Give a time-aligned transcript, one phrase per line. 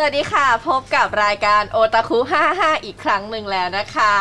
[0.00, 2.18] สวัสดีค่ะ พบกับรายการโอตาคุ
[2.52, 4.14] 55 อีกครั้งหนึ่งแล้วนะคะ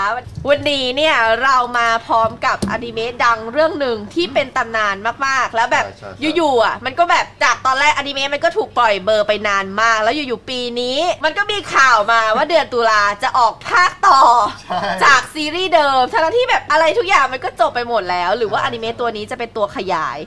[0.50, 4.95] วันนี้เนี่ยเรามาพร้อมกับอนิเมะดังเรื่องหนึ่งที่เป็นตำนาน
[5.25, 14.21] มากๆ แล้วแบบใช่ใช่ใช่ อยู่ๆอะมันก็แบบจากตอนแรกอนิเมะมันก็ถูกปล่อยเบอร์ไปนานมาก แล้วอยู่ๆปีนี้ มันก็มีข่าวมาว่าเดือนตุลาจะออกภาคต่อ
[14.64, 20.18] ใช่ จากซีรีส์เดิมทั้งที่แบบอะไรทุกอย่างมันก็จบไปหมดแล้ว หรือว่าอนิเมะตัวนี้จะเป็นตัวขยาย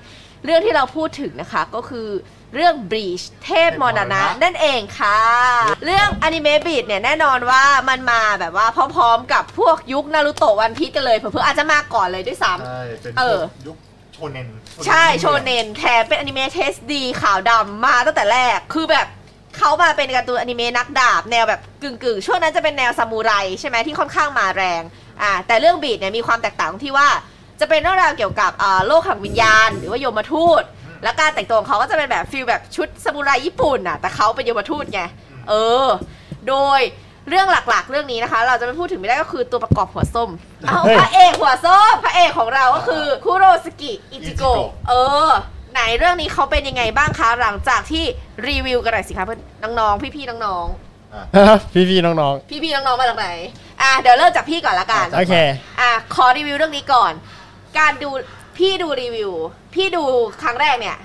[0.44, 2.08] เรื่องที่เราพูดถึงนะคะก็คือ
[2.54, 5.18] เรื่อง Bleach เทพมรณะนั่นเองค่ะ
[5.84, 13.76] เรื่องอนิเมะ Bleach เนี่ยแน่นอนว่ามันมาแบบว่าพร้อมๆกับพวกยุคนารูโตะวันพีชกันเลยเผลอๆอาจจะมาก่อนเลยด้วยซ้ำ ใช่เป็นเออ ยุค
[14.12, 14.48] โชเนน
[14.86, 19.06] ใช่โชเนนแถมเป็นอนิเมะ taste ดีขาวดำมาตั้งแต่แรกคือแบบ
[19.56, 24.82] เขามาเป็นการ์ตูนอนิเมะนักดาบ แนวแบบกึ่งๆ ช่วงนั้นจะเป็นแนวซามูไรใช่ไหมที่ค่อนข้างมาแรง
[25.22, 27.08] อ่าแต่เรื่องบีดเนี่ยมีความแตกต่างตรงที่ว่า
[27.60, 30.62] จะเป็นเรื่องราวเกี่ยวกับอ่าโลกแห่งวิญญาณ หรือว่ายมทูต
[31.02, 35.00] และการแต่งตัวของเขาก็จะเป็นแบบ feel แบบชุดซามูไรญี่ปุ่นอะ แต่เขาเป็นยมทูตไง
[35.48, 35.86] เออ
[36.48, 36.80] โดย
[37.28, 40.30] เรื่องหลักๆ เรื่องนี้นะคะ เราจะไม่พูดถึงไม่ได้ก็คือตัวประกอบหัวส้ม
[40.68, 44.94] เอาเฮ้ยพระเอกหัวส้ม พระเอกของเราก็คือคุโรซากิ อิจิโกะ เอ
[45.26, 45.28] อ
[45.72, 48.04] ไหนเรื่องนี้เขาเป็นยังไงบ้างคะ หลังจากที่
[48.48, 49.40] รีวิวกันหน่อยสิคะเพื่อน
[49.80, 50.66] น้องๆ พี่ๆ น้อง
[51.74, 53.28] พี่พี่ๆน้องๆ พี่ๆน้องๆ มาจากไหน
[53.82, 55.34] อะเดี๋ยวเริ่มจากพี่ก่อนละกันๆโอเค
[55.80, 57.12] อะขอรีวิวเรื่องนี้ก่อน
[57.78, 58.10] การดู
[58.58, 59.32] พี่ดูรีวิว
[59.74, 60.04] พี่ดู
[60.42, 60.96] ครั้งแรกเนี่ย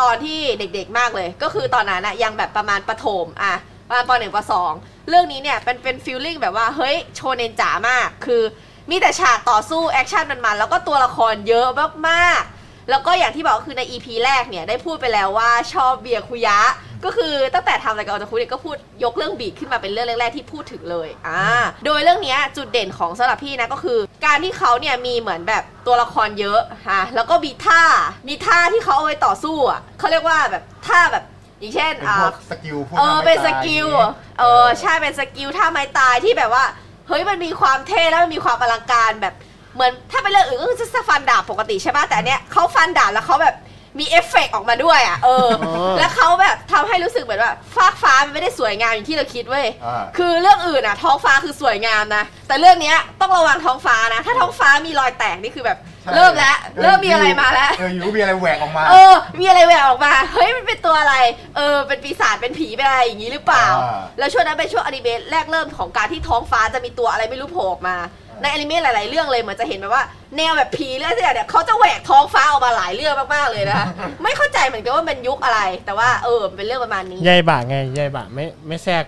[0.00, 3.54] ตอนที่เด็กๆมากเลย ก็คือตอนนั้นอะยังแบบประมาณประถมอะ
[3.88, 4.72] ประมาณปหนึ่งปสอง
[5.08, 8.42] เรื่องนี้เนี่ยเป็นเป็น feeling แบบว่าเฮ้ยโชเนนจ๋ามาก คือ
[8.90, 11.66] มีแต่ฉากต่อสู้ action มันๆแล้วก็ตัวละครเยอะ
[12.08, 16.58] มากๆ แล้วก็อย่างที่บอกคือใน EP แรกเนี่ยได้พูดไปแล้วว่าชอบเบียร์คุยะ
[17.04, 21.42] ก็คือตั้งแต่ทำรายการโอตาคุเนี่ยก็พูดยกเรื่องบีดขึ้นมาเป็นเรื่องแรกๆที่พูดถึงเลยอ่า
[21.84, 27.82] โดยเรื่องเนี้ยจุดเด่นของสำหรับพี่นะก็คือ การที่เขาเนี่ยมีเหมือนแบบตัวละครเยอะฮะแล้วก็มีท่า
[28.28, 31.24] มีท่าที่เขาเอาไว้ต่อสู้อะเขาเรียกว่าแบบท่าแบบ
[31.60, 34.10] อย่างเช่นเป็นอ่าพวก skill พวกเออทำให้เป็น skill อย่างงี้
[34.40, 36.64] เออใช่เป็น skill ท่าไม้ตายที่แบบว่า
[37.08, 39.34] เฮ้ยมันมีความเท่แล้วมันมีความอลังการแบบ
[39.74, 43.56] เหมือนถ้าเป็นเรื่องอื่นก็คือจะฟันดาบปกติใช่ป่ะแต่อันเนี้ยเขาฟันดาบแล้วเขาแบบ
[44.00, 61.16] มีเอฟเฟกต์ออกมาด้วยอะเอออ๋อแล้วเขาแบบทำให้รู้สึกเหมือนว่าฟากฟ้ามันไม่ได้สวยงามอย่างที่เราคิดเว้ยอ่าคือเรื่องอื่นอะ ท้องฟ้าคือสวยงามนะ แต่เรื่องเนี้ยต้องระวังท้องฟ้านะ ถ้าท้องฟ้ามีรอยแตกนี่คือแบบใช่เริ่มแล้วเริ่มมีอะไรมาแล้วเอออยู่มีอะไรแหวกออกมา เออ มีอะไรแหวกออกมาเฮ้ยมันเป็นตัวอะไร
[61.56, 67.96] เออ เป็นปีศาจเป็นผีเป็นอะไรอย่างนี้หรือเปล่าอ่าแล้วช่วงนั้นเป็นช่วงอนิเมะแรกเริ่มของการที่ท้องฟ้าจะมีตัวอะไรไม่รู้โผล่ออกมา
[68.42, 70.04] ในอนิเมะหลาย ๆ เรื่องเลยเหมือนจะเห็นแบบว่า
[70.36, 73.86] แนวแบบผีเรื่องที่เนี่ยเขาจะแหวกท้องฟ้าออกมาหลายเรื่องมาก ๆ เลยนะคะ
[74.22, 79.04] ไม่เข้าใจเหมือนกันว่าเป็นยุคอะไร แต่ว่าเออมันเป็นเรื่องประมาณนี้ยายบะไงยายบะไม่ไม่แทรก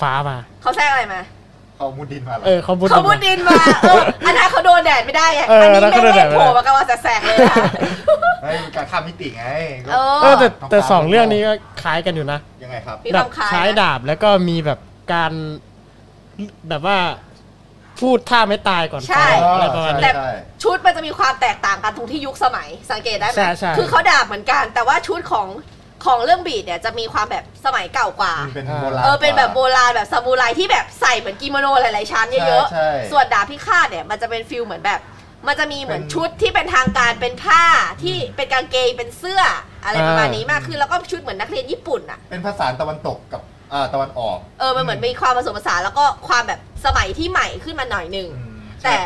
[0.00, 1.20] ฟ้ามาเขาแทรกอะไรมา
[1.76, 7.66] เขามุดดินมาหรอเออเขาพูดเขามุดดินมาเอออันนั้นเขาโดนแดดไม่ได้ไงเอออันนี้แล้วไม่เขาโดนแดดไม่ได้ได้โผล่มากลางวันแสกๆเลยนะคะ
[8.42, 9.44] เฮ้ยการข้ามมิติไง
[9.86, 11.52] ก็เออเออแต่แต่สองเรื่องนี้ก็
[11.82, 14.78] คล้ายกันอยู่นะยังไงครับมีแบความคล้ายใช้นะดาบแล้วก็มีแบบ
[15.12, 15.32] การ
[16.68, 16.98] แบบว่า
[18.04, 20.30] พูดท่าไม้ตายก่อนใช่ฟ้าอะไรประมาณแต่นี้ใช่
[20.62, 25.48] ชุดมันจะมีความแตกต่างกันตรงที่ยุคสมัยสังเกตได้ไหมใช่ใช่ คือเขาดาบเหมือนกัน แต่ว่าชุดของ
[26.04, 35.00] ของเรื่องบีดเนี่ยจะมีความแบบสมัยเก่ากว่า มันเป็นโบราณเออเป็นแบบโบราณแบบซามูไรที่แบบใส่เหมือนกิโมโนหลายๆชั้นเยอะใช่ใช่ ๆ ส่วนดาบพิฆาตเนี่ยมันจะเป็น feel เหมือนแบบ
[35.46, 37.62] มันจะมีเหมือนเป็นชุดที่เป็นทางการเป็นผ้า
[38.02, 39.42] ที่เป็นกางเกงเป็นเสื้อ
[39.84, 43.42] อะไรประมาณนี้มากขึ้นแล้วก็ชุดเหมือนนักเรียนญี่ปุ่นอะเป็นภาษาตะวันตกกับ
[43.72, 48.96] อ่าตะวันออก เออมันเหมือนมีความผสมผสานแล้วก็ความแบบ สมัยที่ใหม่ขึ้นมาหน่อยหนึงอืมแต่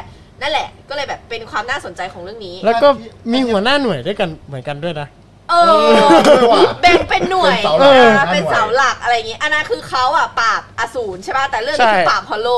[0.40, 2.88] นั่นแหละก็เลยแบบเป็นความน่าสนใจของเรื่องนี้ แล้วก็
[3.32, 5.08] มีหัวหน้าหน่วยด้วยกันเหมือนกันด้วยนะ
[5.50, 12.48] เอเอออด้วยว่ะแบ่งเป็นหน่วยเป็นเสาหลักอ่านะเป็นหน่วยเสาหลักอะไรอย่างงี้อันนั้นคือเขาอะปราบอสูรใช่ป่ะแต่เรื่องนี้ใช่คือปราบฮอลโล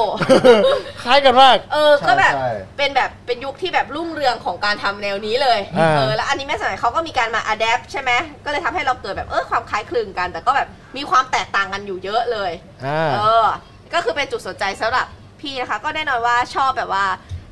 [1.02, 8.10] คล้ายกันมากเออก็แบบใช่เป็นแบบเป็นยุคที่แบบรุ่งเรืองของการทำแนวนี้เลยอ่าเออแล้วอันนี้แม่สมัยเขาก็มีการมาอัดแอปใช่ไหม
[8.44, 12.52] ก็เลยทำให้เราเกิดแบบเออความคล้ายคลึงกัน แต่ก็แบบมีความแตกต่างกันอยู่เยอะเลย
[12.86, 13.46] อ่าเออ
[13.94, 15.06] ก็คือเป็นจุดสนใจสำหรับ
[15.40, 17.04] พี่นะคะ ก็แน่นอนว่าชอบแบบว่า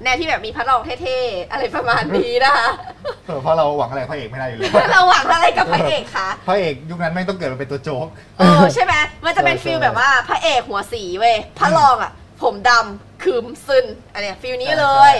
[0.05, 2.69] แนวที่แบบมีพระรองเท่ๆ อะไรประมาณนี้นะคะ
[3.27, 8.07] เออเพราะเราหวังอะไรพระเอกไม่ได้อยู่เลยเราหวังอะไรกับพระเอกคะพระเอกยุคนั้นแม่งต้องเกิดมาเป็นตัวโจ๊ก
[8.39, 8.95] เออใช่ไหม
[9.25, 12.13] มันจะเป็นใช่ feel ใช่แบบว่าพระเอกหัวสีเว้ยพระรองอะ
[12.43, 15.15] ผมดำขรึมซึนอันเนี้ย feel นี้เลย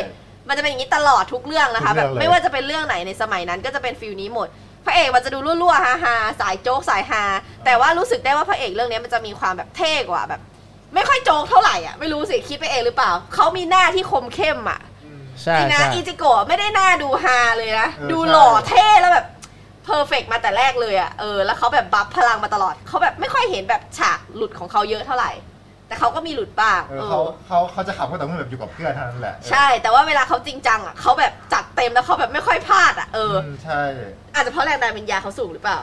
[0.49, 4.49] มันจะเป็นอย่างนี้ตลอดทุกเรื่องนะคะแบบทุกเรื่บองเลย ไม่ว่าจะเป็นเรื่องไหนในสมัยนั้นก็จะเป็น feel นี้หมด
[4.85, 7.25] พระเอกมันจะดูรั่วๆฮาฮาๆสายโจ๊กสายฮา
[7.65, 10.41] แต่ว่ารู้สึกได้ว่าพระเอกเรื่องนี้มันจะมีความแบบเท่กว่าแบบ
[10.95, 14.81] ไม่ค่อยโจ๊กเท่าไหร่อะไม่รู้สิคิดไปเองหรือเปล่า เขามีหน้าที่คมเข้มอะ
[15.43, 19.27] ใช่จริงนะใช่ อิจิโกะไม่ได้หน้าดูฮาเลยนะ เออดูใช่หล่อเท่แล้วแบบ
[19.85, 25.31] perfect มาแต่แรกเลยอะ่ะเออแล้วเขาแบบ buff พลังมาตลอด เขาแบบไม่ค่อยเห็นแบบฉากหลุดของเขาเยอะเท่าไหร่
[25.89, 33.83] แต่เขาก็มีหลุดบ้างเออเอเขาอเขาเขาจะขับก็แต่อเมื่อแบบอยู่กับเพื่อนเท่านั้นแหละใช่ แต่ว่าเวลาเขาจริงจังอะ่ะเขาแบบจัดเต็มแล้วเขาแบบไม่ค่อยพลาดอะเอออมใช่
[34.35, 35.79] อาจจะเพราะแรงดันวิญญาณเขาสูงหรือเปล่า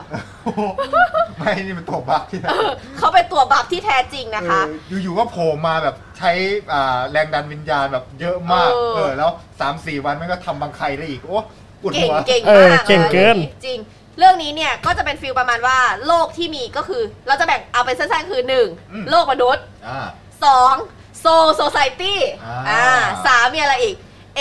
[1.38, 6.30] ไม่นี่มันตัว bug ที่แบบเออเขาเป็นตัว bug ที่แท้จริงนะคะ เอออยู่ๆก็โผล่มาแบบใช้
[6.72, 9.30] อ่าแรงดันวิญญาณแบบเยอะมากเออ เออแล้ว
[9.60, 11.38] สามสี่วันมันก็ทำบางใครได้อีกโอ้
[11.82, 13.36] ปวดเก่งหัว เก่งเอมาอกเก่งเกิน
[13.66, 13.78] จริง
[14.18, 20.06] เรื่องนี้เนี่ยก็จะเป็นฟิลประมาณว่าโลกที่มีก็คือ เราจะแบ่งเอาเป็นสั้นๆคือหนึ่งอืมโลกมนุษย์ อ่า
[20.44, 20.74] สอง
[21.20, 22.84] โซโซไซตี้อ่า อ่า
[23.26, 23.96] สามมีอะไรอีก
[24.36, 24.40] เอ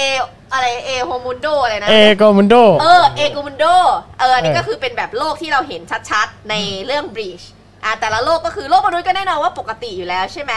[0.54, 3.66] อะไรเอโฮมุนโดอะไรนะ เอโกมุนโด เออเอโกมุนโด
[4.20, 6.56] เอออันนี้เออ ก็คือเป็นแบบโลกที่เราเห็นชัดๆ ใน
[6.86, 7.42] เรื่องบ e ช
[7.84, 10.54] อ่าแต่ละโลกก็คือโลกมนุษย์ก็แน่นอนว่าปกติอยู่แล้วใช่ไหม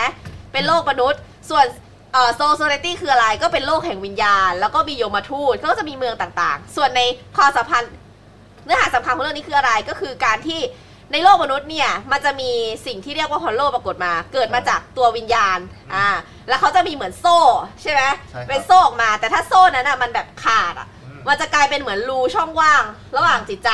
[0.53, 1.20] เป็นโลกมนุษย์
[1.50, 1.67] ส่วน
[2.12, 7.00] เอ่อโซโซไ i ตี้คืออะไรก็เป็นโลกแห่งวิญญาณ แล้วก็มียมทูตก็จะมีเมืองต่างๆ ส่วนใน
[7.37, 7.91] ความสัมพันธ์
[8.69, 10.61] เนื้อหาสำคัญของเรื่องนี้คืออะไรก็คือการที่
[11.12, 12.50] ในโลกมนุษย์เนี่ยมันจะมี
[12.87, 15.59] สิ่งที่เรียกว่า Hollow ปรากฏมา เกิดมาจากตัววิญญาณ
[15.94, 16.09] อ่า
[16.49, 17.38] แล้วเขาจะมีเหมือนโซ่
[17.82, 22.82] ใช่ไหมใช่ครับ เป็นโซ่ออกมา แต่ถ้าโซ่นั้นอะมันแบบขาดอะอืมมันจะกลายเป็นเหมือนรูช่องว่าง
[23.17, 23.70] ระหว่างจิตใจ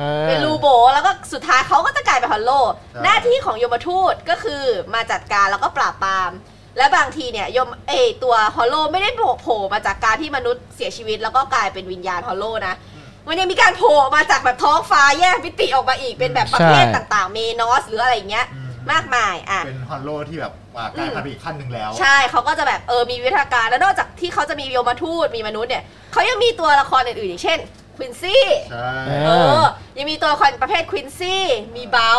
[0.00, 4.62] อ่า เป็นรูโบ แล้วก็สุดท้ายเขาก็จะกลายเป็น Hollow ใช่ หน้าที่ของยมทูตก็คือ
[4.94, 6.32] มาจัดการแล้วก็ปราบปราม
[6.78, 12.74] และบางทีเนี่ยยมเอ้ยตัว Hollow ไม่ได้โผล่มาจากการที่มนุษย์เสียชีวิต แล้วก็กลายเป็นวิญญาณ Hollow นะ
[13.28, 25.82] มันยังมีการโผล่มาจากแบบท้องฟ้าแยกมิติออกมาอีกเป็นแบบประเภทใช่ต่างๆ เมนอสหรืออะไรอย่างเงี้ยอืมมากมายอะเป็น Hollow ที่แบบอ่ากลายพันธุ์ไปอีกขั้นหนึ่งแล้ว ใช่เขาก็จะแบบเออมีวิทยาการแล้วนอกจากที่เขาจะมียมทูตมีมนุษย์เนี่ย
[26.12, 27.58] เขายังมีตัวละครอื่นๆอย่างเช่น
[27.96, 29.30] ควินซี่ใช่เอเอ
[29.62, 29.66] อ
[29.98, 31.44] ยังมีตัวละครประเภทควินซี่
[31.76, 32.12] มีเบลา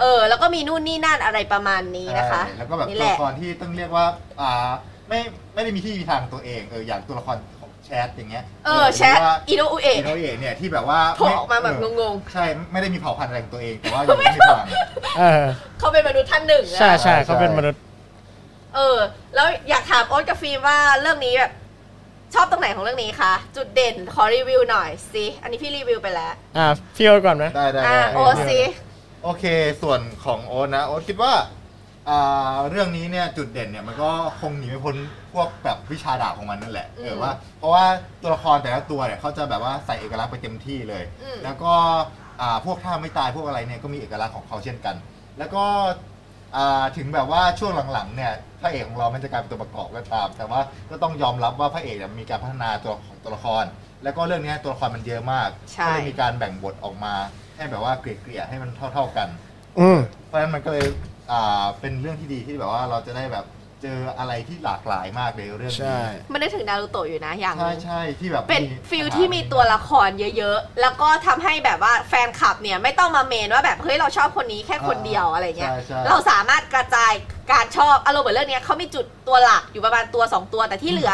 [0.00, 4.06] เออ แล้วก็มีนู่นนี่นั่นอะไรประมาณนี้นะคะใช่แล้วก็แบบนี่ตัแหวละละครที่ต้องเรียกว่า
[4.40, 4.70] อ่า
[5.08, 5.20] ไม่
[5.54, 7.55] ไม่ได้มีที่มีทางตัวเอง เออ อย่างตัวละครของ
[7.86, 14.66] แชทอย่างเงี้ยเออแชทหรืว่าอิโนอุเอะอิโนเอะเนี่ยที่แบบว่าโผล่ออกมาแบบเอองงใช่ไม่ได้มีเผ่าพันธุ์อะไรของตัวเองแต่ว่ายังไม่มีพลัง
[15.18, 17.80] เออๆเขาเป็นมนุษย์ท่านหนึ่งอะใช่ใช่ใช่เขาเป็นมนุษย์
[18.74, 18.98] เออ
[19.34, 21.52] แล้วอยากถามโอ๊ตกับฟิล์มว่าเรื่องนี้แบบ
[22.34, 26.66] ชอบตรงไหนของเรื่องนี้คะจุดเด่นขอรีวิวหน่อยสิอันนี้พี่รีวิวไปแล้วอ่า
[26.96, 28.58] พี่โอ๊ตก่อนไหมได้ได้อะได้โอ๊ตสิ
[29.24, 29.44] โอเค
[29.82, 31.32] ส่วนของโอ๊ตนะโอ๊ตคิดว่า
[32.08, 34.10] อ่าเรื่องนี้เนี่ยจุดเด่นเนี่ยมันก็
[34.40, 34.96] คงหนีไม่พ้น
[35.32, 37.84] พวกแบบวิชาดาบของมันนั่นแหละเออว่าเพราะว่า
[38.22, 41.72] ตัวละครแต่ละตัวเนี่ยเขาจะแบบว่าใส่เอกลักษณ์ไปเต็มที่เลย อืม แล้วก็
[42.40, 44.96] อ่าพวกท่าไม่ตายพวกอะไรเนี่ยก็มีเอกลักษณ์ของเขาเช่นกัน
[45.38, 45.64] แล้วก็
[46.56, 50.60] อ่าถึงแบบว่าช่วงหลังๆเนี่ยพระเอกของเรามันจะกลายเป็นตัวประกอบก็ตาม แต่ว่า
[50.90, 53.64] ก็ต้องยอมรับว่าพระเอกเนี่ยมีการพัฒนาตัวของตัวละคร
[54.02, 57.14] แล้วก็เรื่องเนี้ยตัวละครมันเยอะมากใช่ ก็เลยมีการแบ่งบทออกมา
[57.56, 59.28] ให้แบบว่าเกลี่ยๆให้มันเท่า ๆกัน
[59.78, 60.86] อืม เพราะฉะนั้นมันก็เลย
[61.32, 63.46] อ่าเป็นเรื่องที่ดีที่แบบว่าเราจะได้แบบ
[63.82, 77.12] เจออะไรที่หลากหลายมากในเรื่องใช่นี้มันได้ถึงนารูโตะอยู่นะอย่างหใช่นึงใช่ที่แบบเป็นฟิลที่มีตัวละครเยอะๆ แล้วก็ทำให้แบบว่าแฟนคลับเนี่ยไม่ต้องมาเมนว่าแบบเฮ้ยเราชอบคนนี้แค่คนเดียวอะไรเงี้ย ใช่ใช่ เราสามารถกระจาย
[77.52, 81.12] การชอบอารมณ์เหมือนเรื่องเนี้ยเขามีจุดตัวหลักอยู่ประมาณตัว 2 ตัวแต่ที่เหลือ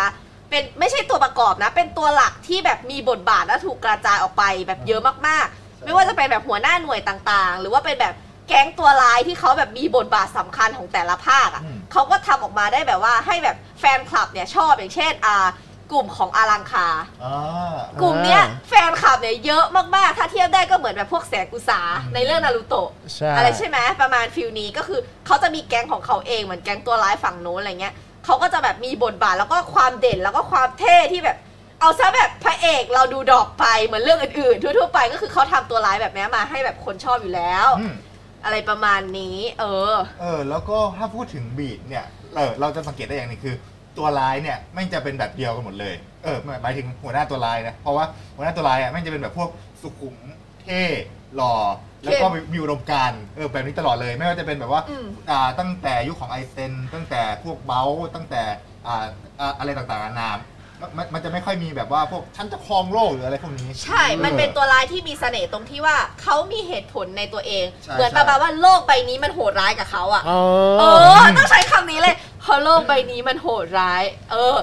[0.50, 8.14] เป็นไม่ใช่ตัวประกอบนะ เป็นตัวหลักที่แบบมีบทบาทและถูกกระจายออกไปแบบเยอะมากๆ ไม่ว่าจะเป็นแบบหัวหน้าหน่วยต่างๆ หรือว่าเป็นแบบ
[8.52, 15.46] แก๊งตัวร้ายที่เขาแบบมีบทบาทสำคัญของแต่ละภาคอะอืมเขาก็ทำออกมาได้แบบว่าให้แบบแฟนคลับเนี่ยชอบอย่างเช่นอ่า
[15.92, 16.88] กลุ่มของอารังคา
[17.24, 19.64] อ่ากลุ่มเนี้ยแฟนคลับเนี่ยเยอะ
[19.96, 27.94] มากๆ ถ้าเทียบได้ก็เหมือนแบบพวกแสงกุสาอืมในเรื่องนารูโตะใช่อะไรใช่ไหมประมาณฟิลนี้ก็คือเขาจะมีแก๊งของเขาเองเหมือนแก๊งตัวร้ายฝั่งโน้นอะไรเงี้ย
[28.24, 31.38] เขาก็จะแบบมีบทบาทแล้วก็ความเด่นแล้วก็ความเท่ที่แบบ
[31.80, 37.66] เอาซะแบบพระเอกเราดูดรอกไปเหมือนเรื่องอื่นๆ ทั่วๆไปก็คือเขาทำตัวร้ายแบบเนี้ยมาให้แบบคนชอบอยู่แล้ว
[38.42, 42.04] อืมอะไรประมาณนี้ เออ เออแล้วก็ถ้าพูดถึงบีดเนี่ย
[42.36, 43.54] เออเราจะสังเกตได้อย่างหนึงคือ
[43.98, 48.04] ตัวร้ายเนี่ยไม่งจะเป็นแบบเดียวกันหมดเลยเออหมายถึงหัวหน้าตัวร้ายนะเพราะว่า
[48.36, 49.48] หัวหน้าตัวร้ายอะแม่งจะเป็นแบบพวก
[49.82, 50.16] สุขุม
[50.62, 50.82] เท่
[51.36, 51.54] หล่อ
[52.04, 58.42] แล้วก็มีอุดมการณ์เออแบบนี้ตลอดเลย ไม่ว่าจะเป็นแบบว่าอืม อ่าตั้งแต่ยุคของไอเซนตั้งแต่พวกเบลตั้งแต่
[58.86, 59.06] อ่า
[59.40, 60.30] อ่าอะไรต่างๆนานา
[60.82, 70.40] มันมันมันจะไม่ค่อยมีแบบว่าพวกฉันจะครองโลกหรืออะไรพวกนี้ ใช่ มันเป็นตัวร้ายที่มีเสน่ห์ตรงที่ว่าเขามีเหตุผลในตัวเอง ใช่เหมือนใช่ ประมาณว่าโลกใบนี้มันโหดร้ายกับเขาอะอ๋อ
[70.80, 70.84] เอ
[71.18, 74.56] อ ต้องใช้คำนี้เลยเพราะโลกใบนี้มันโหดร้าย เออ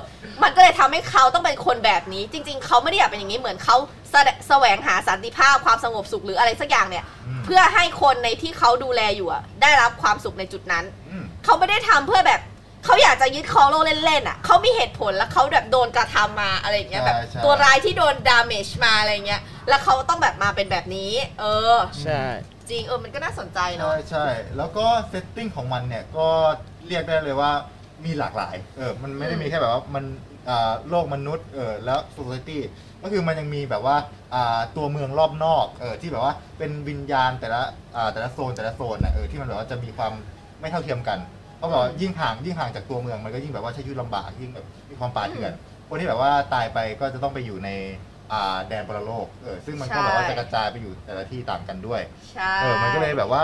[0.43, 3.77] มันก็เลยทำให้เขาต้องเป็นคนแบบนี้ จริง ๆ เขาไม่ได้อยากเป็นอย่างนี้ เหมือนเขา
[4.11, 12.41] แสดแสวงหาสันติภาพความสงบสุขหรืออะไรสักอย่างเนี่ย อืมเพื่อให้คนในที่เขาดูแลอยู่อะได้รับความสุขในจุดนั้นอืมเขาไม่ได้ทำเพื่อแบบ
[12.85, 22.23] เขาอยากจะยึดครองโลกเล่นๆอะเขามีเหตุผลแล้วเขาแบบโดนกระทำมาอะไรอย่างเงี้ยใช่แบบใช่ ตัวร้ายที่โดน damage มาอะไรเงี้ย แล้วเขาต้องแบบมาเป็นแบบนี้ เออ ใช่
[22.69, 26.27] จริงเออมันก็น่าสนใจเนาะ ใช่ใช่แล้วก็ setting ของมันเนี่ยก็
[26.87, 27.51] เรียกได้เลยว่า
[28.05, 30.03] มีหลากหลายเออมันไม่ได้มีแค่แบบว่ามัน
[30.49, 32.59] อ่าโลกมนุษย์เออแล้ว society
[33.03, 33.97] ก็คือมันยังมีแบบว่า
[34.33, 37.61] อ่าตัวเมืองรอบนอกเออที่แบบว่าเป็นวิญญาณแต่ละ
[37.95, 40.13] อ่าแต่ละโซนแต่ละโซนนะเออที่มันแบบว่าจะมีความ
[40.59, 41.19] ไม่เท่าเทียมกัน
[41.59, 45.51] เพราะแบบว่ายิ่งห่างยิ่งห่างจากตัวเมืองมันก็ยิ่งแบบว่าใช้ชีวิตลำบากยิ่งแบบมีความป่าเถื่อน
[45.87, 47.69] คนที่แบบว่าตายไปก็จะต้องไปอยู่ใน
[48.31, 52.01] อ่าแดนปรโลกเออซึ่งมันก็แบบว่าจะกระจายไปอยู่แต่ละที่ต่างกันด้วย
[52.33, 53.43] ใช่เออมันก็เลยแบบว่า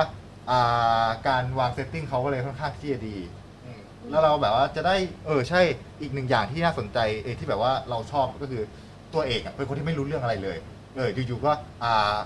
[0.52, 3.18] อ่าการวางเซตติ้งเขาก็เลยค่อนข้างที่จะดี
[3.66, 3.80] อืม
[4.12, 4.96] แล้วเราแบบว่าจะได้
[5.26, 5.62] เออใช่
[6.02, 8.64] อีกหนึ่งอย่างที่น่าสนใจเออที่แบบว่าเราชอบก็คือ
[9.14, 10.58] ตัวเอกอะเป็นคนที่ไม่รู้เรื่องอะไรเลย
[10.96, 11.52] เอออยู่ๆก็
[11.84, 12.18] อ่า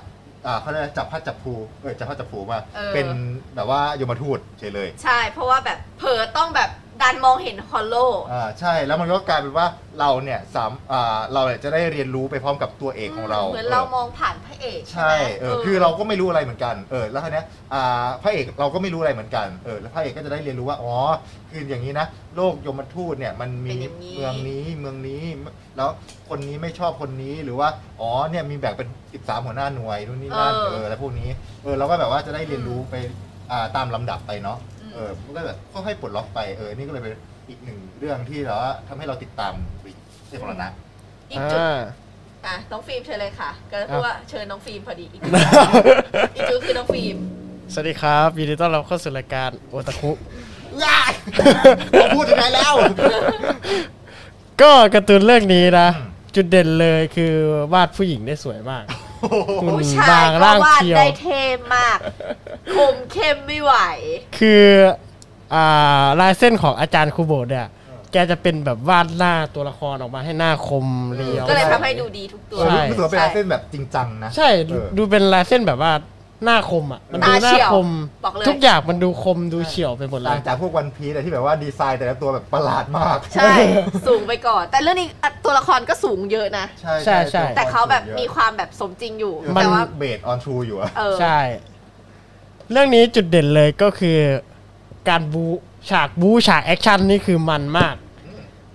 [0.45, 3.07] อ่าเขาเรียกอะไรจับพัดจับภูเออจับพัดจับภูมาเออ เป็น
[3.55, 6.69] แบบว่ายมทูตเฉยเลย ใช่ เพราะว่าแบบเผลอต้องแบบ
[7.01, 7.95] ดันมองเห็นฮอลโล
[8.31, 9.67] อ่าใช่แล้วมันก็กลายเป็นว่า
[9.99, 20.93] เราเนี่ยสามอ่าเราเนี่ยจะได้เรียนรู้ไปพร้อมกับตัวเอกของเราเหมือนเราเออมองผ่านพระเอกใช่ไหมเออคือเราก็ไม่รู้อะไรเหมือนกันเออแล้วทีเนี้ยอ่าพระเอกเราก็ไม่รู้อะไรเหมือนกันเออแล้วพระเอกก็จะได้เรียนรู้ว่าอ๋อ
[21.49, 23.77] คืออย่างนี้นะโลกยมทูตเนี่ยมันมี
[24.15, 25.23] เมืองนี้เมืองนี้
[25.77, 25.89] แล้ว
[26.29, 27.69] คนนี้ไม่ชอบคนนี้หรือว่า
[28.01, 31.29] อ๋อเนี่ยมีแบ่งเป็น 13 หัวหน้าหน่วยนู่นนี่นั่นเออแล้วพวกนี้
[31.63, 32.95] เออเราก็แบบว่าจะได้เรียนรู้ไป
[33.51, 34.57] อ่าตามลำดับไปเนาะ
[34.93, 37.13] เออมันก็แบบค่อยๆปลดล็อกไปเออนี่ก็เลยเป็น
[37.49, 39.53] อีกหนึ่งเรื่องที่เราว่าทำให้เราติดตาม
[40.27, 40.71] เรื่องของเรานะ
[41.31, 41.77] อีกจุดอ่า
[42.45, 45.33] อะน้องฟิล์มเชิญเลยค่ะ ก็ครัพูดบว่าเชิญน้องฟิล์มพอดีอีกจุด
[46.35, 47.17] อีกจุดคือน้องฟิล์ม
[47.73, 50.11] สวัสดีครับยินดีต้อนรับเข้าสู่รายการโอตาคุ
[50.83, 51.11] ง่าย
[51.99, 52.73] ผมพูดถึงไหนแล้ว
[54.61, 57.33] ก็การ์ตูนเรื่องนี้นะอืมจุดเด่นเลยคือ
[57.73, 61.43] วาดผู้หญิงได้สวยมากหุ่น ผู้ชายบางก็ร่างวาดเชียวได้เท่
[61.75, 61.97] มาก
[62.75, 63.73] คมเข้มไม่ไหว
[64.37, 64.65] คือ
[65.53, 67.67] อ่าลายเส้นของอาจารย์คูโบะเนี่ย
[68.11, 70.85] แกจะเป็นแบบวาดหน้าตัวละครออกมาให้หน้าคม
[71.15, 75.91] เรียวก็เลยทำให้ดูดีทุกตัวใช่รู้สึกว่าเป็นลายเส้นแบบจริงจังนะ ใช่ดูเออดูเป็นลายเส้นแบบว่า
[76.45, 77.87] หน้าคมอะ มันดูหน้าตาเฉี่ยวคม
[78.25, 83.53] บอกเลย ทุกอย่างมันดูคมดูเฉี่ยวไปหมดเลยต่างจากพวกวันพีซที่แบบว่าดีไซน์แต่ละตัวแบบประหลาดมาก ใช่
[84.07, 91.39] สูงไปก่อน แต่เรื่องนี้อะตัวละครก็สูงเยอะนะใช่ใช่ใช่ แต่เขาแบบมีความแบบสมจริงอยู่ มัน แต่ว่า based on true อยู่อะเออ ใช่
[92.71, 94.17] เรื่องนี้จุดเด่นเลยก็คือ
[95.09, 95.45] การบู๊
[95.89, 97.95] ฉากบู๊ฉากแอคชั่นนี่คือมันมาก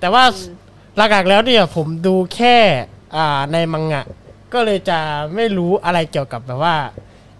[0.01, 0.63] แต่ว่าอืม
[0.97, 2.57] หลักๆแล้วเนี่ยผมดูแค่
[3.17, 4.05] อ่าในมังงะ
[4.53, 4.99] ก็เลยจะ
[5.35, 6.77] ไม่รู้อะไรเกี่ยวกับแบบว่า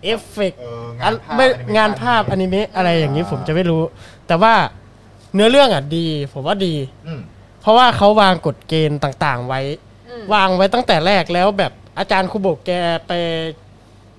[0.05, 3.83] เอฟเฟกต์เอออังานนภาพไม่แอนิเมชั่งานภาพอนิเมะอะไรอย่างนี้ผมจะไม่รู้
[4.27, 4.55] แต่ว่า
[5.35, 6.75] เนื้อเรื่องอะดี ผมว่าดี
[7.07, 7.21] อืม
[7.61, 9.61] เพราะว่าเขาวางกฎเกณฑ์ต่าง ๆ ไว้
[10.09, 12.71] อืมวางไว้ตั้งแต่แรกแล้วแบบอาจารย์คุโบะแก
[13.07, 13.13] ไป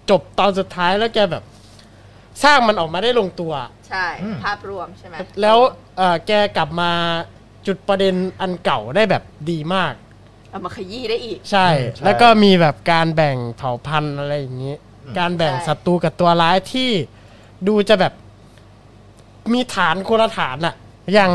[0.09, 1.43] จบตอนสุดท้ายแล้วแกแบบ
[2.43, 3.53] สร้างมันออกมาได้ลงตัว
[3.89, 4.05] ใช่
[4.45, 5.57] ภาพรวมใช่ไหมแล้ว
[5.97, 6.91] เอ่อแกกลับมา
[7.67, 9.93] จุดประเด็นอันเก่าได้แบบดีมาก
[10.49, 11.67] เอามาขยี้ได้อีก ใช่
[12.05, 14.75] แล้วก็มีแบบการแบ่งเผ่าพันธุ์อะไรอย่างนี้
[15.17, 16.89] การแบ่งใช่ศัตรูกับตัวร้ายที่
[17.67, 18.13] ดูจะแบบ
[19.53, 20.75] มีฐานคนละฐานอะ
[21.13, 21.31] อย่าง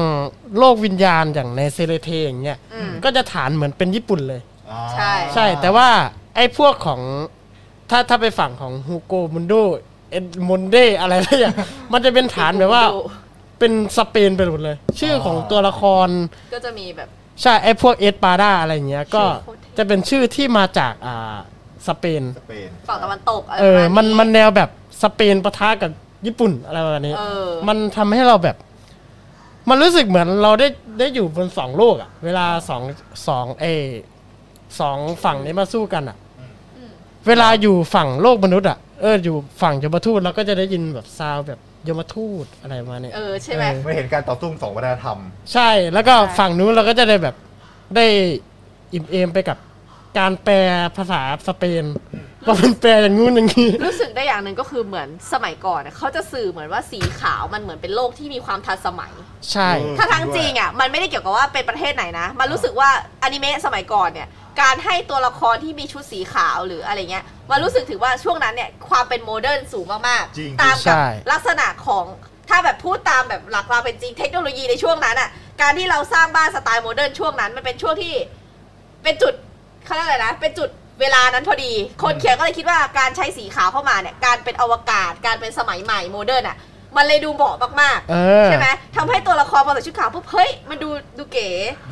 [0.59, 5.89] โลกวิญญาณอย่างในเซเลเทอย่างเงี้ยอืมก็จะฐานเหมือนเป็นญี่ปุ่นเลยอ๋อใช่ใช่แต่ว่า
[6.37, 7.00] ไอ้พวกของ
[7.91, 9.55] ถ้าถ้าไปฝั่งของฮูเอโกมุนโด
[10.11, 11.55] เอ็ดมอนเดอะไรอะไรอย่างเงี้ย
[11.93, 13.00] มันจะเป็นฐานแบบว่าดู
[13.59, 16.09] เป็นสเปนไปหมดเลย ชื่อของตัวละคร
[16.55, 17.09] ก็จะมีแบบ
[17.43, 21.37] ใช่ไอ้พวกเอสปาดาอะไรอย่างเงี้ยก็ชื่อโคตรเท่จะเป็นชื่อที่มาจากอ่า
[21.89, 24.71] สเปน สเปนฝั่งตะวันตกอะไรเออประมาณมันมันแนวแบบ
[25.03, 25.91] สเปนปะทะกับ
[26.27, 28.57] ญี่ปุ่นอะไรประมาณนี้ เออ มันทำให้เราแบบ
[29.69, 30.69] มันรู้สึกเหมือนเราได้
[30.99, 32.83] ได้อยู่บนสองโลกอะเวลาสอง
[33.29, 33.67] สองเอ
[34.81, 36.17] สองฝั่งนี้มาสู้กันอะ
[36.77, 36.93] อืม
[37.27, 45.19] เวลาอยู่ฝั่งโลกมนุษย์อะเอออยู่ฝั่งยมทูตเราก็จะได้ยินแบบซาวด์แบบยมทูตอะไรประมาณเนี้ย เออใช่ไหมเออไม่เห็นการต่อสู้ของสองวัฒนธรรม
[45.53, 47.35] ใช่ แล้วก็ใช่ ฝั่งนู้นเราก็จะได้แบบ
[47.97, 48.07] ได้
[48.95, 49.59] อิ่มเอมไปกับ
[50.19, 50.57] การแปล
[50.97, 51.85] ภาษาสเปน
[52.47, 59.12] ว่ามันแปลอย่างงู้นอย่างนี้ รู้สึกได้อย่างหนึ่งก็คือเหมือนสมัยก่อนอะเขาจะสื่อเหมือนว่าสีขาวมันเหมือนเป็นโลกที่มีความทันสมัย
[59.52, 62.90] ใช่เออถ้าทั้งจริงอะมันไม่ได้เกี่ยวกับว่าเป็นประเทศไหนนะ มันรู้สึกว่า
[63.23, 64.29] อนิเมะสมัยก่อนเนี่ย
[64.61, 72.05] การให้ตัวละครที่มีชุดสีขาวหรืออะไรเงี้ยมันรู้สึกถึงว่าช่วงนั้นเนี่ยความเป็น modern สูงมากจริงๆตามกับใช่ลักษณะของ
[72.49, 75.29] ถ้าแบบพูดตามแบบหลักความเป็นจริงเทคโนโลยีในช่วงนั้นอะ
[75.61, 78.14] การที่เราสร้างบ้านสไตล์ modern ช่วงนั้นมันเป็นช่วงที่
[79.02, 79.35] เป็นจุด
[79.85, 80.69] เขาเรียกอะไรนะ เป็นจุด
[81.01, 81.73] เวลานั้นพอดี
[82.03, 86.57] คนเขียนก็เลยคิดว่าการใช้สีขาวเข้ามาเนี่ย การเป็นอวกาศ การเป็นสมัยใหม่ modern อะ
[86.97, 91.49] มันเลยดูเหมาะมากๆเออใช่ไหมทำให้ตัวละครพอใส่ชุดขาวปุ๊บ เฮ้ย มันดูดูเก๋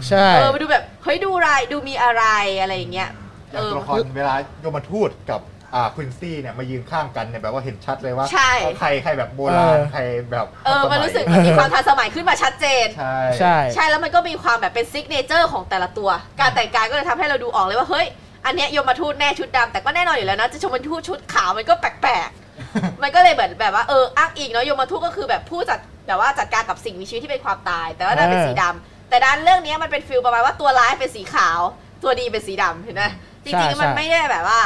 [0.08, 2.24] ใช่ เออ มันดูแบบ เฮ้ย ดูอะไร ดูมีอะไร
[2.60, 5.40] อะไรอย่างเงี้ยเออย่างตัวละครเวลายมทูตกับ
[5.74, 16.10] อ่าควินซี่เนี่ยมายืนข้างกันเนี่ยแบบว่าเห็นชัดเลยว่าใช่ ใครใครแบบโบราณใครแบบเออ มันรู้สึกมันมีความทันสมัยขึ้นมาชัดเจน ใช่ใช่ ใช่แล้วมันก็มีความแบบเป็น signature ของแต่ละตัว
[16.40, 18.06] การแต่งกายก็เลยทำให้เราดูออกเลยว่า เฮ้ย
[18.46, 31.60] อันเนี้ยยมทูตแน่ชุดดำแต่ก็แน่นอนอยู่แล้วนะ จะยมทูตชุดขาวมันก็แปลกๆ มันก็เลยเหมือนแบบว่าเอออ้างอิงเนาะยมทูตก็คือแบบผู้จัดแบบว่าจัดการกับสิ่งมีชีวิตที่เป็นความตาย แต่ว่านั่นเป็นเออสีดำแต่ด้านเรื่องเนี้ยมันเป็น feel ประมาณว่าตัวร้ายเป็นสีขาว
[32.02, 33.04] ตัวดีเป็นสีดำเห็นไหม
[33.44, 34.60] จริงๆมันไม่ได้แบบว่า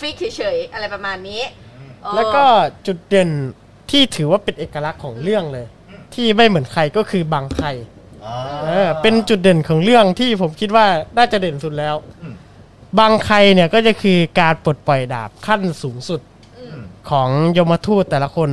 [0.00, 1.42] fix เฉยๆอะไรประมาณนี้
[2.02, 2.44] เออแล้วก็
[2.86, 3.30] จุดเด่น
[3.90, 5.66] ที่ถือว่าเป็นเอกลักษณ์ของเรื่องเลย
[6.14, 7.68] ที่ไม่เหมือนใครก็คือบังไคอ
[8.24, 10.86] อ่าเออเป็นจุดเด่นของเรื่องที่ผมคิดว่า
[11.16, 12.34] น่าจะเด่นสุดแล้ว อืม
[12.98, 16.20] บางใครเนี่ยก็จะคือการปลดปล่อยดาบขั้นสูงสุด
[16.58, 18.50] อืมของยมทูตแต่ละคน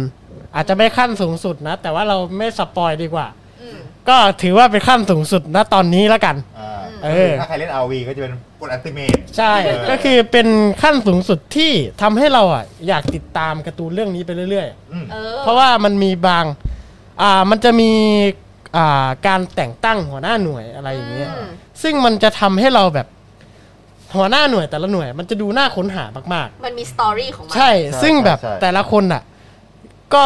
[0.55, 3.27] อาจจะไม่ขั้นสูงสุดนะ แต่ว่าเราไม่สปอยดีกว่า
[3.62, 3.77] อืม
[4.09, 6.73] ก็ถือว่าเป็นขั้นสูงสุดณตอนนี้แล้วกัน อ่า
[7.03, 10.48] เออ ถ้าใครเล่น RV ก็จะเป็นกดอัลติเมท ใช่ เออ ก็คือเป็น
[10.81, 16.45] ขั้นสูงสุดที่ทำให้เราอะอยากติดตามการ์ตูนเรื่องนี้ไปเรื่อย อืม เออ ๆ เพราะว่ามันมีบาง
[17.22, 17.91] อ่ามันจะมี
[18.77, 21.48] อ่าการแต่งตั้งหัวหน้าหน่วยอะไรอย่างเงี้ยอืม
[21.81, 23.07] ซึ่งมันจะทำให้เราแบบ
[24.15, 29.24] หัวหน้าหน่วยแต่ละหน่วย มันจะดูน่าค้นหามากมันมีสตอรี่ของมัๆใช่ ใช่ซึ่งแบบใช่ แต่ละคนอะ
[30.13, 30.24] ก็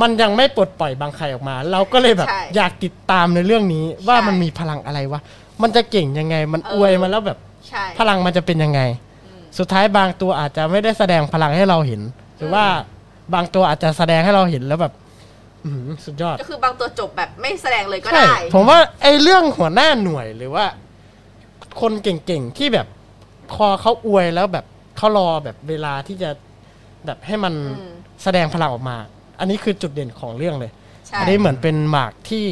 [0.00, 5.20] มันยังไม่ปลดปล่อยบางใครออกมา เราก็เลยแบบใช่อยากติดตามในเรื่องนี้ว่าใช่ มันมีพลังอะไรวะ
[5.62, 7.38] มันจะเก่งยังไง มันเอออวยมาแล้วแบบ
[7.68, 8.80] ใช่พลังมันจะเป็นยังไง
[9.26, 12.00] อืมสุดท้ายบางตัวอาจจะไม่ได้แสดงพลังให้เราเห็น
[12.36, 12.64] หรือว่า
[13.34, 14.92] บางตัวอาจจะแสดงให้เราเห็นแล้วแบบ
[15.64, 20.64] อื้อหือสุดยอด ก็คือบางตัวจบแบบไม่แสดงเลยก็ใช่ได้ ผมว่าไอ้เรื่องหัวหน้าหน่วยหรือว่า
[21.80, 22.86] คนเก่งๆที่แบบ
[23.52, 24.64] พอเขาอวยแล้วแบบ
[24.96, 26.30] เขารอแบบเวลาที่จะ
[27.06, 28.96] แบบให้มันอืมแสดงพลังออกมา
[29.38, 30.70] อันนี้คือจุดเด่นของเรื่องเลย
[31.06, 32.46] ใช่อันนี้เหมือนเป็นหมากที่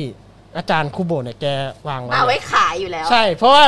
[0.56, 1.46] อาจารย์คูโบะเนี่ยแก
[1.88, 3.64] วางไว้มาไว้ขายอยู่แล้ว ใช่ เพราะว่า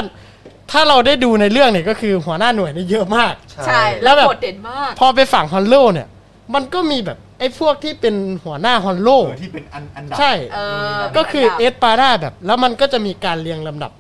[0.71, 3.33] ถ้าเราได้ดูในเรื่องเนี่ยก็คือหัวหน้าหน่วยเนี่ยเยอะมาก
[3.66, 6.09] ใช่แล้วแบบโดดเด่นมาก พอไปฝั่งฮอลโลเนี่ย
[6.54, 8.14] มันก็มีแบบไอ้พวกที่เป็น
[8.45, 10.59] หัวหน้าฮอลโลเออที่เป็นอันอันดับ ใช่ เอ
[10.97, 13.92] อก็คือเป็นอันดับเอสปาด้าแบบ แล้วมันก็จะมีการเรียงลำดับ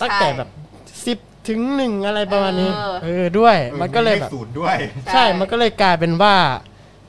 [0.00, 0.48] ตั้งแต่ใช่แบบ
[1.06, 6.34] สิบถึงหนึ่งอะไรประมาณนี้ เออ เออด้วยเออมันก็เลยแบบ ศูนย์ด้วยใช่ใช่ มันก็เลยกลายเป็นว่า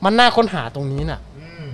[0.05, 1.26] มันน่าค้นหาตรงนี้น่ะอืม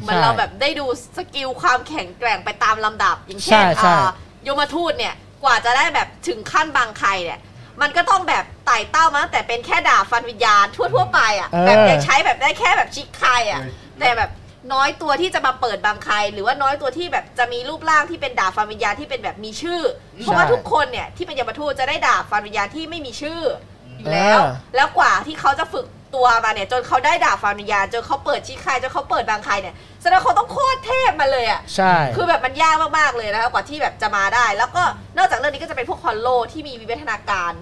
[0.04, 0.86] เหมือนเราแบบได้ดู
[1.18, 4.10] skill ความแข็งแกร่งไปตามลำดับ อย่างใช่เช่นใช่อ่า
[4.44, 7.40] ยมทูตเนี่ยกว่าจะได้แบบถึงขั้นบังไคเนี่ย
[7.82, 14.32] มันก็ต้องแบบไต่เต้ามาตั้งแต่เป็นแค่ดาบฟันวิญญาณทั่วๆไปอะเออแบบยังใช้แบบได้แค่แบบชิคใครอะเออแต่แบบ
[14.74, 19.82] น้อยตัวที่จะมาเปิดบางใคร หรือว่าน้อยตัวที่แบบจะมีรูปร่างที่เป็นดาบฟันวิญญาณที่เป็นแบบมีชื่อ
[20.20, 23.42] เพราะว่าทุกคนเนี่ยที่เป็นยมทูตจะได้ดาบฟันวิญญาณที่ไม่มีชื่อ
[23.98, 34.84] อยู่แล้วเออแล้วกว่าที่เขาจะฝึก ตัวมาเนี่ยจนเขาได้ดาบฟันวิญญาณจนเขาเปิดชิคใครจนเขาเปิดบางใครเนี่ยแสดงว่าเขาต้องโคตรเทพมาเลยอะใช่ คือแบบมันยากมากๆเลยนะคะกว่าที่แบบจะมาได้ แล้วก็
[35.18, 37.54] นอกจากเรื่องนี้ก็จะเป็นพวกฮอลโลที่มีวิวัฒนาการ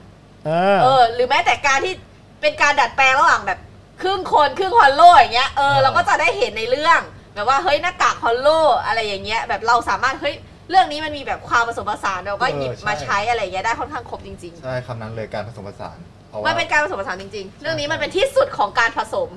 [0.45, 1.93] เออเออ หรือแม้แต่การที่
[2.41, 3.60] เป็นการดัดแปลงระหว่างแบบ
[4.02, 6.99] ครึ่งคนครึ่งฮอลโลอย่างเงี้ยเออเราก็จะได้เห็นในเรื่อง
[7.36, 8.49] แบบว่าเฮ้ยหน้ากากฮอลโล
[8.86, 10.36] อะไรอย่างเงี้ยแบบเราสามารถเฮ้ย
[10.69, 15.97] เรื่องนี้มันมีแบบความผสมผสานเราก็หยิบเออใช่มาใช้อะไรอย่างเงี้ยได้ค่อนข้างครบจริงใช่คำนั้นเลยการผสมผสาน
[16.32, 19.30] เพราะๆว่า มันเป็นการผสมผสานจริง ๆ เรื่องนี้มันเป็นที่สุดของการผสม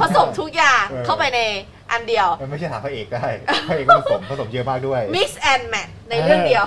[0.00, 1.40] ผสมทุกอย่างเออ เข้าไปใน
[1.92, 3.24] อันเดียว มันไม่ใช่ถามพระเอกได้
[3.68, 6.64] พระเอกก็ผสมผสมเยอะมากด้วย mix and match ในเรื่องเดียว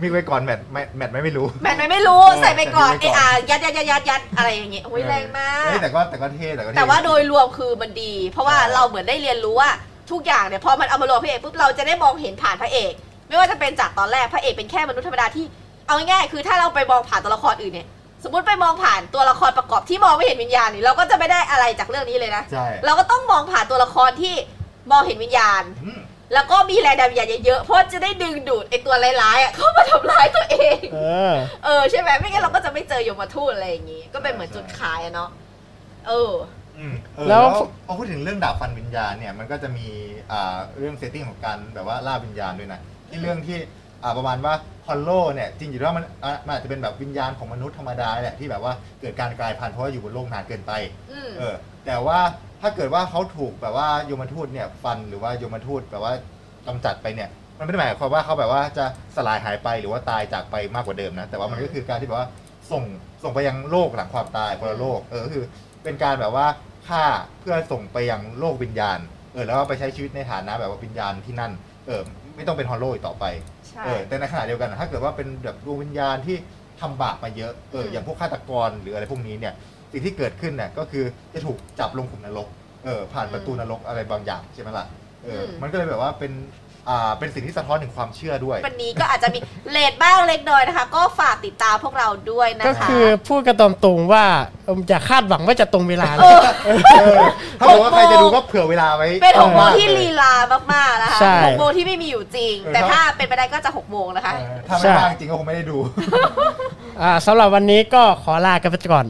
[0.00, 9.70] mix ไว้ก่อน match match match ไม่ไม่รู้ แมทไหนไม่รู้เออใส่ไปก่อนใส่เอไปก่อน อายัดยัดยัดยัดยัดอะไรอย่างเงี้ยโอ้ยแรงมากเฮ้ยแต่ก็แต่ก็เท่แต่ก็เท่ แต่ว่าโดยรวมคือมันดี เพราะว่าใช่ เราเหมือนได้เรียนรู้ว่า
[10.10, 12.92] ทุกอย่างเนี่ยพอมันเอามารวมพระเอกปุ๊บเราจะได้มองเห็นผ่านพระเอก
[13.28, 15.44] ไม่ว่าจะเป็นจากตอนแรกพระเอกเป็นแค่มนุษย์ธรรมดาที่
[15.86, 17.88] เอาง่ายๆคือถ้าเราไปมองผ่านตัวละครอื่นเนี่ย
[18.24, 24.34] สมมติไปมองผ่านตัวละครประกอบที่มองไม่เห็นวิญญาณนี่เราก็จะไม่ได้อะไรจากเรื่องนี้เลยนะ ใช่ เราก็ต้องมองผ่านตัวละครที่
[24.90, 26.00] มองเห็นวิญญาณ อืม
[26.34, 35.30] แล้วก็มีแรงดันวิญญาณเยอะๆ เพราะจะได้ดึงดูดไอตัวร้ายๆอะเข้ามาทำร้ายตัวเอง เออ เออใช่ไหมไม่งั้นเราก็จะไม่เจอยมทูตอะไรอย่างงี้ ก็เป็นเหมือนจุดขายอะเนาะ
[36.08, 36.32] เออ
[36.78, 37.48] อืมเออแล้ว ว
[37.86, 39.86] พอพูดถึงเรื่องดาบฟันวิญญาณเนี่ยมันก็จะมี
[40.32, 43.58] อ่าเรื่อง setting ของการแบบว่าล่าวิญญาณด้วยนะที่เรื่องที่
[44.02, 44.54] อ่าประมาณว่า
[44.88, 50.72] ฮอลโลเนี่ยจริงอยู่แล้วมันอะมันอาจจะเป็นแบบวิญญาณของมนุษย์ธรรมดาแหละที่แบบว่าเกิดการกลายพันธุ์เพราะว่าอยู่บนโลกนานเกินไป
[51.10, 51.54] อืม เออ
[51.86, 52.18] แต่ว่า
[52.60, 56.12] ถ้าเกิดว่าเขาถูกแบบว่ายมทูตเนี่ยฟันหรือว่ายมทูตแบบว่า
[56.66, 58.84] กำจัดไปเนี่ยมันไม่ได้หมายความว่าเขาแบบว่าจะ
[59.16, 62.28] สลายหายไปหรือว่าตายจากไปมากกว่าเดิมนะแต่ว่ามันก็คือการที่แบบว่า
[62.70, 62.82] ส่ง
[63.22, 65.44] ส่งไปยังโลกหลังความตายคนละโลกเออก็คือ
[65.84, 66.46] เป็นการแบบว่า
[66.88, 67.04] ฆ่า
[67.40, 68.98] เพื่อส่งไปยังโลกวิญญาณ
[69.32, 71.52] เออแล้วก็ไปใช้ชีวิตในฐานะแบบว่าวิญญาณที่นั่น
[71.86, 72.00] เออ
[72.36, 73.24] ไม่ต้องเป็นฮอลโลอีกต่อไป
[73.70, 76.36] ใช่ เออแต่ในขณะเดียวกันถ้าเกิดว่าเป็นแบบดวงวิญญาณที่
[76.80, 79.54] ทำบาปมาเยอะเอออืมอย่างพวกฆาตกรหรืออะไรพวกนี้เนี่ย
[79.92, 81.04] สิ่งที่เกิดขึ้นเนี่ยก็คือ
[81.34, 82.48] จะถูกจับลงขุมนรก
[82.84, 84.86] เออผ่านประตูนรกอะไรบางอย่างใช่ไหมล่ะ
[85.24, 86.32] เอออม มันก็เลยแบบว่าเป็น
[86.88, 89.38] อ่าเป็นสิ่งที่สะท้อนถึงความเชื่อด้วย วันนี้ก็อาจจะมี
[89.70, 94.24] เลทบ้างเล็กน้อยนะคะ ก็ฝากติดตามพวกเราด้วยนะก็คะคือพูดกันตรงๆว่า
[94.64, 96.50] เอิ่มอย่าคาดหวังว่าจะตรงเวลาเลเอยอ
[97.00, 97.16] เออ
[97.58, 100.34] ถ้าบอกว่าใครจะดูก็เผื่อเวลาไว้เป็นหกโมงมากๆที่เลยลีลา
[100.72, 105.76] มากๆนะคะใช่ หกโมงที่ไม่มีอยู่จริงเออแต่ถ้าเป็นไปได้ก็จะหกโมงนะคะ เออถ้าไม่ว่างจริงก็คงไม่ได้ดู
[107.02, 109.06] อ่าสำหรับวันนี้ก็ขอลากันไปก่อน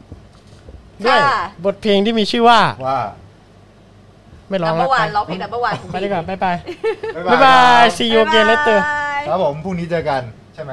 [1.04, 3.00] ด้วยค่ะ บทเพลงที่มีชื่อว่า ว่า
[4.50, 6.56] ไม่ร้องนัมเบแล้อวร์วันไปร้องเพลงนัมเบอร์วันของไปดีกว่าบ๊ายบาย
[7.16, 10.22] บ๊ายบ๊ายบายครับ see you again later บ๊ายบายครับผมพรุ่งนี้เจอกัน
[10.54, 10.72] ใช่ไหม